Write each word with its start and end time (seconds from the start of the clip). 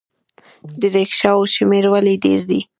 د 0.79 0.81
ریکشاوو 0.95 1.51
شمیر 1.55 1.85
ولې 1.93 2.15
ډیر 2.23 2.39
دی؟ 2.49 2.61